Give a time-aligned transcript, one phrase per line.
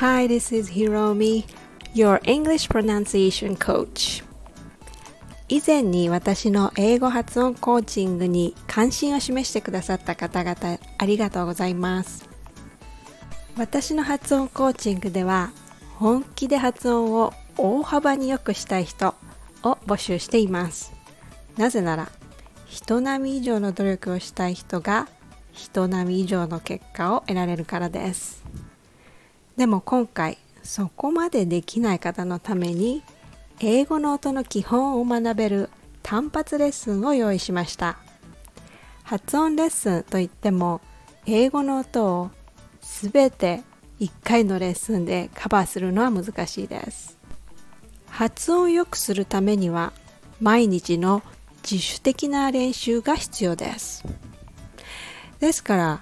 [0.00, 1.44] Hi, this is Hiromi,
[1.94, 4.24] your English pronunciation coach.
[5.48, 12.28] 以前に私の英語発音コーチングに関心を示してくださった方々ありがとうございます。
[13.56, 15.50] 私の発音コーチングでは
[15.96, 19.14] 本気で発音を大幅に良くしたい人
[19.62, 20.92] を募集しています。
[21.56, 22.10] なぜなら
[22.66, 25.06] 人並み以上の努力をしたい人が
[25.52, 28.42] 人並み以上の結果を得られるからです。
[29.56, 33.02] でも今回そこまでできない方のために
[33.60, 35.70] 英語の音の基本を学べる
[36.02, 37.98] 単発レッスンを用意しました。
[39.02, 40.80] 発音レッスンといっても
[41.26, 42.30] 英語の音を
[42.80, 43.62] すべて
[44.00, 47.18] 1回のレッスンでカバーするのは難しいです。
[48.08, 49.92] 発音を良くするためには
[50.40, 51.22] 毎日の
[51.62, 54.04] 自主的な練習が必要です。
[55.42, 56.00] ですから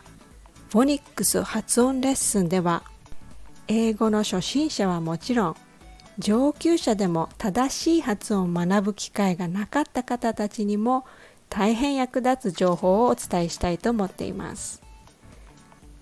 [0.69, 2.83] フォニックス発音レッスンでは
[3.69, 5.57] 英語の初心者はもちろん
[6.19, 11.07] 上級者でも正しい発音を学ぶ機会がなかった方たちにも
[11.49, 14.83] 大変役立つ情報をお伝えしたいと思っています。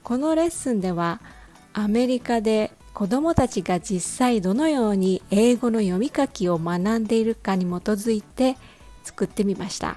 [0.03, 1.21] このレッスンでは
[1.75, 8.57] アメリカで子どもたちが実際どのように英語の読み書きを学んでいるかに基づいて
[9.05, 9.97] 作ってみました。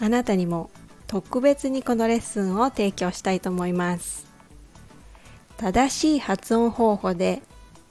[0.00, 0.70] あなたにも
[1.08, 4.28] 特別にこのレッスンを提供したいと思います
[5.56, 7.42] 正しい発音方法で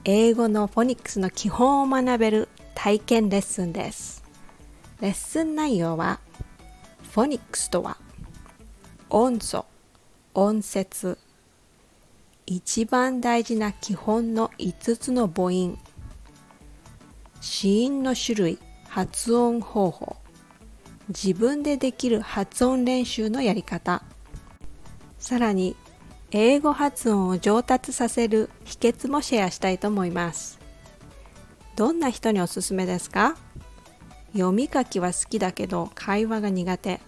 [0.05, 4.23] 英語のフォニックスの基本を学べる体験レッスンです。
[5.01, 6.21] レッスン内容は
[7.11, 7.97] フォニックスとは
[9.09, 9.65] 音素、
[10.33, 11.17] 音節、
[12.45, 15.77] 一番大事な基本の5つの母音、
[17.41, 20.15] 子音の種類、発音方法、
[21.09, 24.03] 自分でできる発音練習のやり方、
[25.19, 25.75] さらに
[26.31, 30.59] 英語発音を上達させる秘訣もシェアしたいと思います。
[31.77, 33.37] どんな人におすすめですか？
[34.33, 36.99] 読み書きは好きだけど会話が苦手。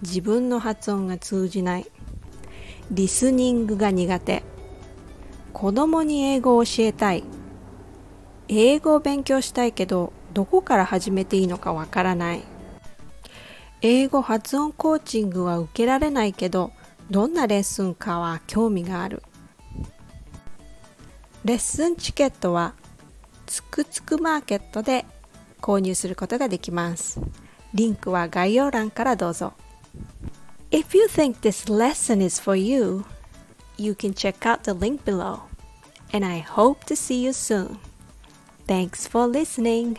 [0.00, 1.86] 自分の発音が通じない。
[2.90, 4.42] リスニングが苦手。
[5.52, 7.22] 子供に英語を教えたい。
[8.48, 12.42] 英語を勉強したいけどどこから始めていいのかわからない。
[13.86, 16.72] 英語発音コーチングは受けられないけど
[17.10, 19.22] どんなレッスンかは興味がある
[21.44, 22.72] レッスンチケットは
[23.44, 25.04] つくつくマーケットで
[25.60, 27.20] 購入することができます
[27.74, 29.52] リンクは概要欄からどうぞ
[30.70, 33.04] If you think this lesson is for you,
[33.76, 35.40] you can check out the link below.
[36.10, 37.78] And I hope to see you soon.
[38.66, 39.98] Thanks for listening.